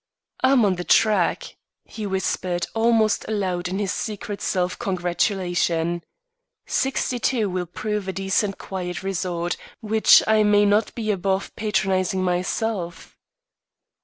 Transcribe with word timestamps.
"I'm 0.43 0.65
on 0.65 0.77
the 0.77 0.83
track," 0.83 1.53
he 1.85 2.07
whispered 2.07 2.65
almost 2.73 3.23
aloud 3.27 3.67
in 3.67 3.77
his 3.77 3.91
secret 3.91 4.41
self 4.41 4.79
congratulation. 4.79 6.03
"Sixty 6.65 7.19
two 7.19 7.51
will 7.51 7.67
prove 7.67 8.07
a 8.07 8.11
decent 8.13 8.57
quiet 8.57 9.03
resort 9.03 9.57
which 9.79 10.23
I 10.25 10.41
may 10.41 10.65
not 10.65 10.95
be 10.95 11.11
above 11.11 11.55
patronising 11.55 12.23
myself." 12.23 13.15